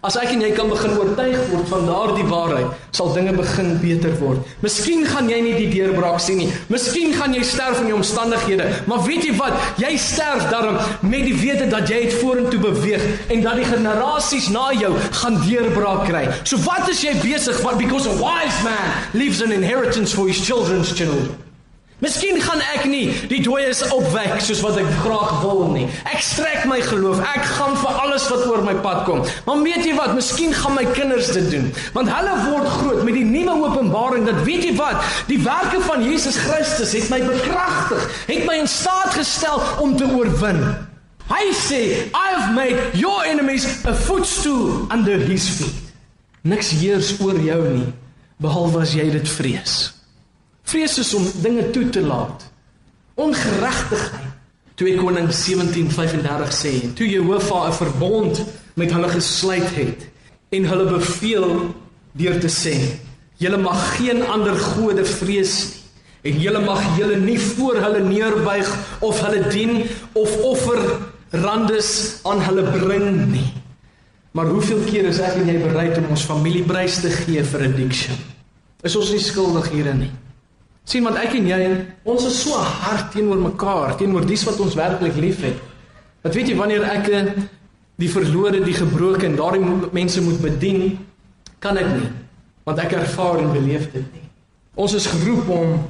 [0.00, 4.14] As ek en jy kan begin oortuig word van daardie waarheid, sal dinge begin beter
[4.16, 4.46] word.
[4.64, 6.46] Miskien gaan jy nie die deurbraak sien nie.
[6.72, 9.58] Miskien gaan jy sterf in jou omstandighede, maar weet jy wat?
[9.82, 14.48] Jy sterf daarom met die wete dat jy het vorentoe beweeg en dat die generasies
[14.54, 16.24] na jou gaan deurbraak kry.
[16.48, 20.40] So wat is jy besig wat because a wise man leaves an inheritance for his
[20.40, 21.49] children's children.
[22.00, 25.84] Miskien gaan ek nie die dooies opwek soos wat ek graag wil nie.
[26.08, 27.20] Ek strek my geloof.
[27.20, 29.20] Ek gaan vir alles wat oor my pad kom.
[29.44, 30.14] Maar weet jy wat?
[30.16, 31.68] Miskien gaan my kinders dit doen.
[31.96, 35.04] Want hulle word groot met die nuwe openbaring dat weet jy wat?
[35.28, 40.08] Die werke van Jesus Christus het my bekragtig, het my in staat gestel om te
[40.08, 40.64] oorwin.
[41.30, 45.92] Hy sê, "I have made your enemies a footstool under his feet."
[46.42, 47.92] Niks heers oor jou nie
[48.40, 49.99] behalwe as jy dit vrees.
[50.70, 52.44] Vrees is om dinge toe te laat.
[53.14, 54.28] Ongeregtigheid.
[54.74, 60.08] 2 Konings 17:35 sê, toe Jehovah 'n verbond met hulle gesluit het
[60.48, 61.74] en hulle beveel
[62.12, 62.76] deur te sê,
[63.36, 65.80] julle mag geen ander gode vrees nie
[66.22, 68.68] en julle mag julle nie voor hulle neerbuig
[69.00, 70.80] of hulle dien of offer
[71.30, 73.52] randes aan hulle bring nie.
[74.30, 78.18] Maar hoeveel keer is ek en jy bereid om ons familieprys te gee vir addiction?
[78.82, 80.12] Is ons nie skuldig hierin nie?
[80.84, 81.60] Sien want ek en jy
[82.04, 85.58] ons is so hard teenoor mekaar teenoor dies wat ons werklik liefhet
[86.24, 87.32] wat weet jy wanneer ek eh,
[88.00, 89.62] die verlore die gebroke en daardie
[89.92, 90.98] mense moet bedien
[91.60, 92.10] kan ek nie
[92.68, 94.26] want ek ervaar en beleef dit nie.
[94.78, 95.80] Ons is geroep om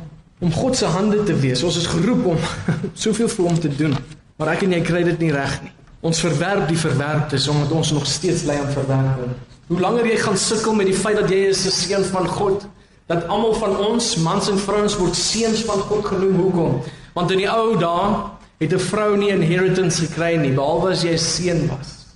[0.40, 1.60] om God se hande te wees.
[1.66, 2.38] Ons is geroep om
[3.02, 3.94] soveel vir hom te doen
[4.40, 5.72] maar ek en jy kry dit nie reg nie.
[6.08, 9.34] Ons verwerp die verwerptes omdat ons nog steeds bly aan verwerping
[9.70, 12.64] hoe langer jy gaan sukkel met die feit dat jy is 'n seun van God
[13.10, 16.36] dat almal van ons mans en vrouens word seuns van God genoem.
[16.44, 16.82] Hoekom?
[17.16, 18.10] Want in die ou dae
[18.62, 22.06] het 'n vrou nie 'n inheritance gekry nie behalwe as jy 'n seun was.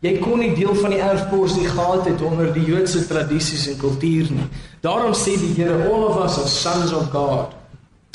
[0.00, 4.26] Jy kon nie deel van die erfporsie gehad het onder die Joodse tradisies en kultuur
[4.30, 4.48] nie.
[4.80, 7.52] Daarom sê die Here, all of us are sons of God.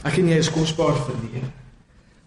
[0.03, 1.51] Ek en jy is kosbaar vir die Here.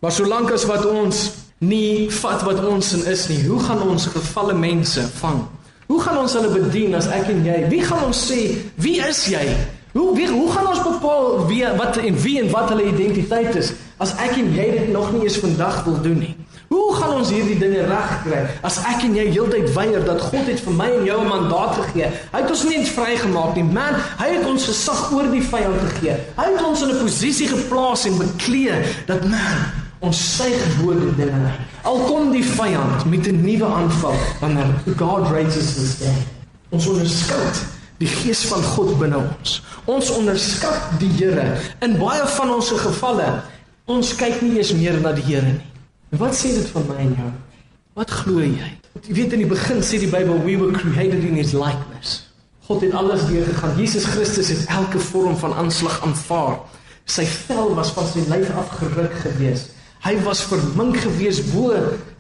[0.01, 4.07] Maar solank as wat ons nie vat wat ons in is nie, hoe gaan ons
[4.07, 5.47] gevalle mense vang?
[5.87, 7.69] Hoe gaan ons hulle bedien as ek en jy?
[7.69, 9.57] Wie gaan ons sê, "Wie is jy?"
[9.99, 13.73] Hoe wie, hoe gaan ons bepaal wie wat en wie en wat hulle identiteit is
[13.99, 16.35] as ek en jy dit nog nie eens vandag wil doen nie?
[16.71, 20.61] Hoe gaan ons hierdie dinge regkry as ek en jy heeltyd weier dat God het
[20.63, 22.11] vir my en jou 'n mandaat gegee?
[22.31, 23.65] Hy het ons nie vrygemaak nie.
[23.65, 26.15] Man, hy het ons gesag oor die vyand gegee.
[26.37, 29.57] Hy het ons in 'n posisie geplaas en beklee dat man,
[29.99, 31.51] ons sy gebode dinge.
[31.83, 36.23] Al kom die vyand met 'n nuwe aanval, wanneer God raises the stand.
[36.71, 39.59] Ons onderskat die gees van God binne ons.
[39.91, 43.29] Ons onderskat die Here in baie van ons gevalle.
[43.89, 45.71] Ons kyk nie eens meer na die Here nie.
[46.13, 47.31] En wat sê dit van my en jou?
[47.99, 48.71] Wat glo jy?
[49.03, 52.29] Jy weet in die begin sê die Bybel we were created in his likeness.
[52.69, 53.79] God het alles deurgegaan.
[53.81, 56.59] Jesus Christus het elke vorm van aanslag aanvaar.
[57.09, 59.71] Sy vel was van sy lyf afgeruk gewees.
[60.05, 61.73] Hy was vermink gewees bo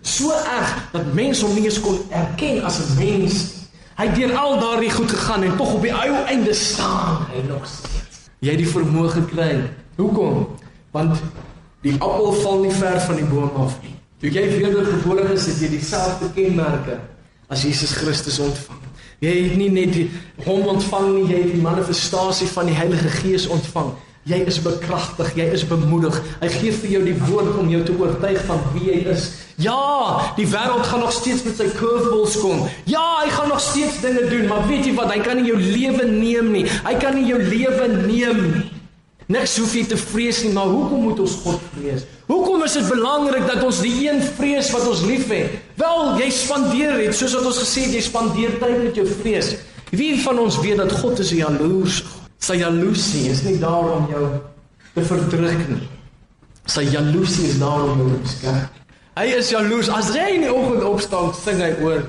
[0.02, 3.57] so erg dat mense hom nie eens kon erken as 'n mens.
[3.98, 7.40] Hy het deur al daardie goed gegaan en tog op die ou einde staan hy
[7.48, 8.28] nog steeds.
[8.38, 9.48] Jy het die vermoë gekry.
[9.96, 10.44] Hoekom?
[10.94, 11.18] Want
[11.82, 13.96] die appel val nie ver van die boom af nie.
[14.22, 17.00] Toe jy wedergebore is, het jy dieselfde kenmerke
[17.50, 18.86] as Jesus Christus ontvang.
[19.18, 20.06] Jy het nie net die
[20.46, 23.96] hom ontvang nie, jy het die manifestasie van die Heilige Gees ontvang.
[24.28, 26.16] Jy is bekragtig, jy is bemoedig.
[26.42, 29.30] Hy gee vir jou die woord om jou te oortuig van wie jy is.
[29.56, 29.78] Ja,
[30.36, 32.66] die wêreld gaan nog steeds met sy curveballs kom.
[32.90, 35.14] Ja, hy gaan nog steeds dinge doen, maar weet jy wat?
[35.14, 36.66] Hy kan nie jou lewe neem nie.
[36.84, 38.66] Hy kan nie jou lewe neem nie.
[39.32, 42.04] Niks hoef jy te vrees nie, maar hoekom moet ons God vrees?
[42.28, 45.56] Hoekom is dit belangrik dat ons die een vrees wat ons liefhet?
[45.80, 49.54] Wel, jy spandeer dit, soos wat ons gesê het, jy spandeer tyd met jou vrees.
[49.88, 52.02] Wie van ons weet dat God is jaloers?
[52.38, 54.24] Sy jaloesie is nie daar om jou
[54.94, 55.88] te verdruk nie.
[56.66, 58.68] Sy jaloesie is daar om jou te beskerm.
[59.18, 59.88] Hy is jaloers.
[59.90, 62.04] As jy in die oggend opstaan, sing hy oor.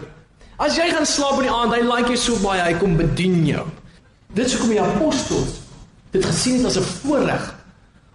[0.62, 3.42] As jy gaan slaap in die aand, hy like jy so baie, hy kom bedien
[3.48, 3.66] jou.
[4.36, 5.58] Dit is hoekom die apostels
[6.14, 7.56] dit gesien het as 'n voorreg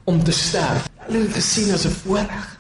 [0.05, 0.89] om te sterf.
[1.07, 2.59] Hulle het dit gesien as 'n voorreg.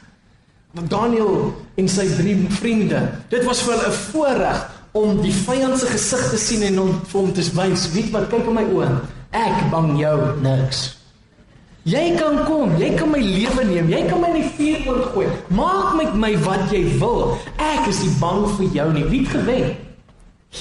[0.73, 5.79] Want Daniel en sy drie vriende, dit was vir hulle 'n voorreg om die vyand
[5.79, 8.62] se gesig te sien en hom vir hom te wys, weet wat, kyk in my
[8.62, 9.01] oë.
[9.35, 10.85] Ek bang jou niks.
[11.85, 15.27] Jy kan kom, jy kan my lewe neem, jy kan my in die vuur oorgooi.
[15.53, 17.35] Maak met my wat jy wil.
[17.61, 19.03] Ek is nie bang vir jou nie.
[19.11, 19.75] Wie het gewen?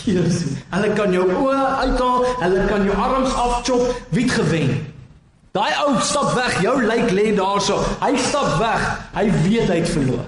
[0.04, 0.58] Jesus.
[0.74, 4.02] Hulle kan jou oë uithaal, hulle kan jou arms afchop.
[4.12, 4.74] Wie het gewen?
[5.54, 7.78] Daai ou stap weg, jou lijk lê daarso.
[8.02, 8.84] Hy stap weg.
[9.14, 10.26] Hy weet hy het verloor.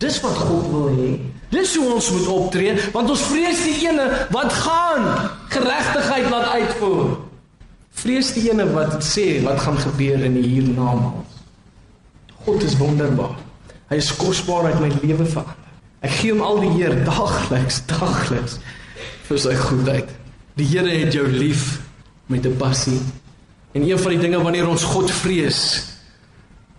[0.00, 1.08] Dis wat God wil hê.
[1.50, 5.08] Dis hoe ons moet optree, want ons vrees die ene wat gaan
[5.50, 7.10] geregtigheid laat uitvoer.
[8.00, 11.38] Vrees die ene wat sê wat gaan gebeur in die hiernamaals.
[12.46, 13.36] God is wonderbaar.
[13.90, 15.56] Hy is kosbaar uit my lewe verander.
[16.00, 18.56] Ek gee hom al die eer daagliks, daagliks
[19.26, 20.08] vir sy goedheid.
[20.56, 21.80] Die Here het jou lief
[22.32, 23.00] met 'n passie.
[23.72, 25.84] En een van die dinge wanneer ons God vrees,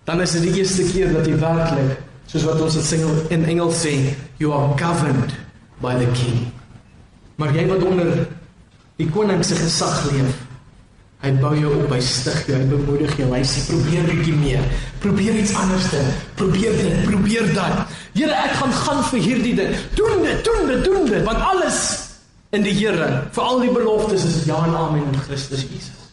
[0.04, 3.44] dan is dit die eerste keer dat jy werklik, soos wat ons dit sing in
[3.44, 5.32] Engels sê, you are governed
[5.80, 6.50] by the king.
[7.36, 8.26] Maar jy wat onder
[8.96, 10.34] die koning se gesag leef,
[11.22, 13.28] Hy bou jou op, hy stig jou, hy bemoedig jou.
[13.30, 14.62] Hy sê probeer bietjie meer.
[15.02, 16.08] Probeer iets anders doen.
[16.40, 17.92] Probeer dit, probeer dat.
[18.16, 19.76] Here, ek gaan gaan vir hierdie ding.
[19.94, 21.78] Doen dit, doen dit, doen dit, want alles
[22.52, 26.10] in die Here, vir al die beloftes is ja en amen in Christus Jesus.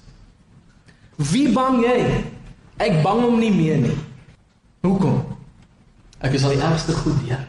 [1.32, 1.98] Wie bang jy?
[2.80, 3.96] Ek bang hom nie meer nie.
[4.86, 5.18] Hoekom?
[6.24, 7.42] Ek is al die ergste goed deur.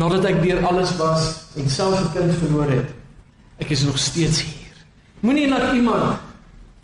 [0.00, 2.90] Nadat ek deur alles was en self 'n kind verloor het,
[3.60, 4.74] ek is nog steeds hier.
[5.20, 6.18] Moenie laat iemand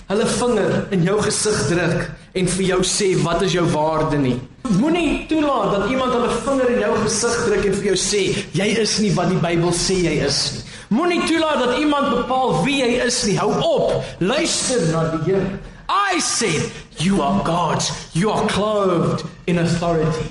[0.06, 2.04] hulle vinger in jou gesig druk
[2.38, 4.36] en vir jou sê wat is jou waarde nie.
[4.78, 8.22] Moenie toelaat dat iemand hulle vinger in jou gesig druk en vir jou sê
[8.54, 10.64] jy is nie wat die Bybel sê jy is nie.
[10.94, 13.34] Moenie toelaat dat iemand bepaal wie jy is nie.
[13.40, 14.04] Hou op.
[14.22, 15.58] Luister na die Here.
[15.90, 16.70] I said
[17.02, 17.90] you are God's.
[18.14, 20.28] You are clothed in authority.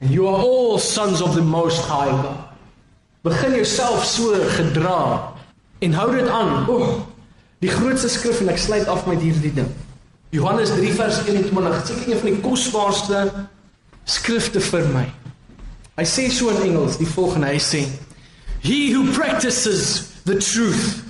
[0.00, 2.44] And you are all sons of the most high God.
[3.22, 5.32] Begin jouself so gedra
[5.80, 6.68] en hou dit aan.
[6.68, 7.11] Oeg.
[7.62, 9.70] Die grootste skrif en ek sluit af met hierdie ding.
[10.34, 13.20] Johannes 3 vers 21, seker een van die kosbaarste
[14.08, 15.04] skrifte vir my.
[16.00, 17.84] Hy sê so in Engels, die volgende, hy sê:
[18.64, 21.04] He who practices the truth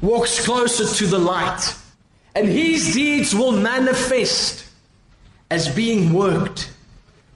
[0.00, 1.74] walks closer to the light,
[2.36, 4.66] and his deeds will manifest
[5.50, 6.68] as being worked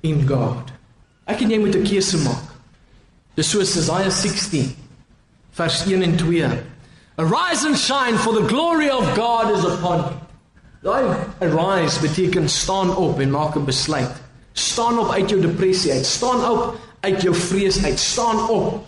[0.02, 0.70] in God.
[1.26, 2.55] Ek en jy moet 'n keuse maak.
[3.34, 4.76] Dis so Jesaja 16
[5.50, 6.73] vers 1 en 2.
[7.16, 10.18] Arise and shine for the glory of God is upon you.
[10.82, 14.10] Daai arise beteken staan op en maak 'n besluit.
[14.52, 16.06] Staan op uit jou depressie uit.
[16.06, 17.98] Staan op uit jou vrees uit.
[17.98, 18.84] Staan op.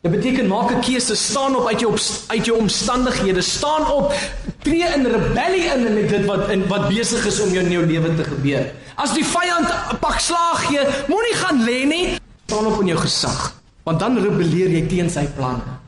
[0.00, 3.40] Dit beteken maak 'n keuse, staan op uit jou uit jou omstandighede.
[3.40, 4.14] Staan op.
[4.62, 7.86] Tree in rebellie in in dit wat in wat besig is om jou in jou
[7.86, 8.72] lewe te gebeur.
[8.94, 12.20] As die vyand 'n pak slaag gee, moenie gaan lê nie.
[12.46, 13.52] Staan op in jou gesag,
[13.82, 15.79] want dan rebelleer jy teen sy planne.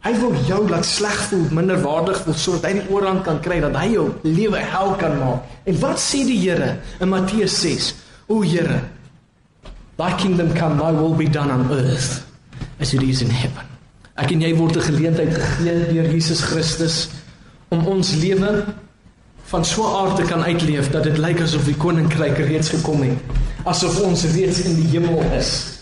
[0.00, 3.74] Hy wil jou laat sleg voel, minderwaardig voel sodat hy die oorhand kan kry dat
[3.76, 5.50] hy jou lewe hel kan maak.
[5.68, 7.90] En wat sê die Here in Matteus 6?
[8.32, 8.78] O Here,
[10.00, 12.24] thy kingdom come, thy will be done on earth
[12.80, 13.66] as it is in heaven.
[14.16, 17.08] Ek en jy word 'n geleentheid gegee deur Jesus Christus
[17.68, 18.64] om ons lewe
[19.52, 23.02] van so 'n aard te kan uitleef dat dit lyk asof die koninkryk reeds gekom
[23.02, 23.18] het,
[23.64, 25.79] asof ons reeds in die hemel is.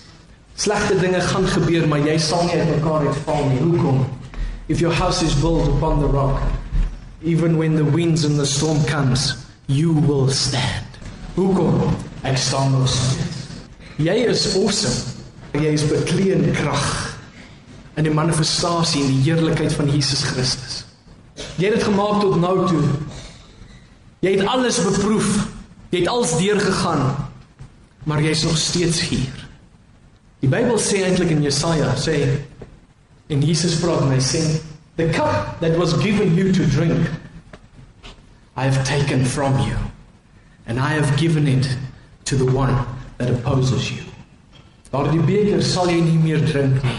[0.59, 3.61] Slegte dinge gaan gebeur, maar jy sal nie uitmekaar uitval nie.
[3.63, 4.01] Hoekom?
[4.67, 6.43] If your house is built upon the rock,
[7.23, 9.37] even when the winds and the storm comes,
[9.71, 10.99] you will stand.
[11.39, 11.79] Hoekom?
[12.27, 13.47] Ek staan nog steeds.
[14.03, 15.15] Jy is awesome.
[15.55, 17.09] Jy is bekleed in krag.
[17.99, 20.85] in die manifestasie en die heerlikheid van Jesus Christus.
[21.59, 22.85] Jy het dit gemaak tot nou toe.
[24.23, 25.27] Jy het alles beproef.
[25.91, 27.03] Jy het als deurgegaan.
[28.07, 29.48] Maar jy's nog steeds hier.
[30.41, 32.20] Die Bybel sê eintlik in Jesaja sê
[33.28, 34.43] en Jesus praat en hy sê
[34.97, 37.11] the cup that was given you to drink
[38.55, 39.74] I have taken from you
[40.66, 41.66] and I have given it
[42.26, 42.74] to the one
[43.18, 44.05] that opposes you.
[44.93, 46.99] Daardie beker sal jy nie meer drink nie.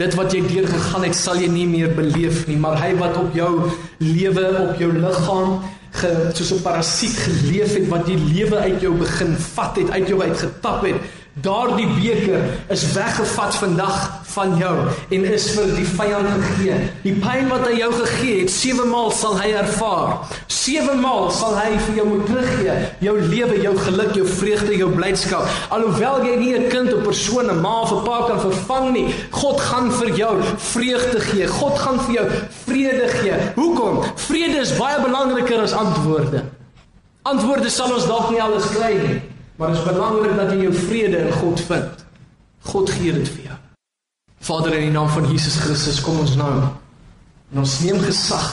[0.00, 3.16] Dit wat jy deur gegaan het, sal jy nie meer beleef nie, maar hy wat
[3.20, 3.50] op jou
[4.00, 5.58] lewe, op jou liggaam
[5.96, 10.08] ge, soos 'n parasiet geleef het wat die lewe uit jou begin vat het, uit
[10.08, 10.96] jou uitgetap het,
[11.34, 14.72] Daardie beker is weggevat vandag van jou
[15.14, 16.78] en is vir die vyand gegee.
[17.04, 20.26] Die pyn wat hy jou gegee het, sewe maal sal hy ervaar.
[20.50, 22.74] Sewe maal sal hy vir jou moet teruggee.
[23.06, 25.46] Jou lewe, jou geluk, jou vreugde, jou blydskap.
[25.70, 29.14] Alhoewel jy nie 'n kind of persoon, 'n ma of 'n pa kan vervang nie,
[29.30, 31.46] God gaan vir jou vreugde gee.
[31.46, 32.26] God gaan vir jou
[32.66, 33.34] vrede gee.
[33.54, 34.02] Hoekom?
[34.16, 36.42] Vrede is baie belangriker as antwoorde.
[37.22, 39.29] Antwoorde sal ons dalk nie alles kry nie.
[39.60, 42.04] Maar dit is belangrik dat jy jou vrede in God vind.
[42.64, 43.56] God gee dit vir jou.
[44.48, 46.54] Vader in die naam van Jesus Christus, kom ons nou.
[47.52, 48.46] En ons neem gesag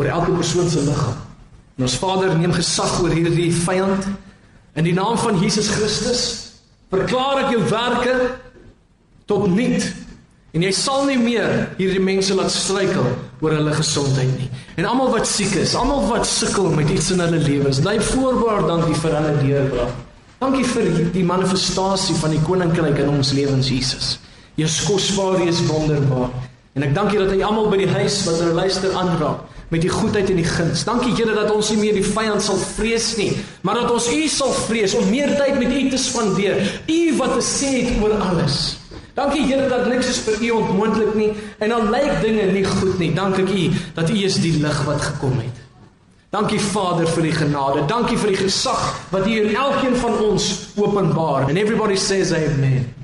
[0.00, 1.20] oor elke persoon se liggaam.
[1.76, 4.08] En ons Vader neem gesag oor hierdie vyand.
[4.80, 6.26] In die naam van Jesus Christus
[6.88, 8.18] verklaar ek jou werke
[9.28, 9.76] tot nul.
[10.56, 13.12] En jy sal nie meer hierdie mense laat struikel
[13.44, 14.48] oor hulle gesondheid nie.
[14.80, 18.64] En almal wat siek is, almal wat sukkel met iets in hulle lewens, bly voorwaar
[18.72, 20.06] dankie vir hulle deurbraak.
[20.40, 24.14] Dankie vir die manifestasie van die koninkryk in ons lewens Jesus.
[24.56, 26.32] Jy is kosbaar, jy is wonderbaar.
[26.72, 29.92] En ek dankie dat hy almal by die huis wat hulle luister aanraak met die
[29.92, 30.86] goedheid en die guns.
[30.88, 33.28] Dankie Here dat ons nie meer die vyand sal vrees nie,
[33.60, 36.64] maar dat ons U sal vrees om meer tyd met U te spandeer.
[36.88, 38.78] U wat te sê het oor alles.
[39.18, 42.96] Dankie Here dat niks is vir U onmoontlik nie en al lyk dinge nie goed
[42.96, 43.12] nie.
[43.12, 45.66] Dankie U dat U is die lig wat gekom het.
[46.30, 47.82] Dankie Vader vir die genade.
[47.90, 51.48] Dankie vir die gesag wat U in elkeen van ons openbaar.
[51.48, 52.99] And everybody says amen.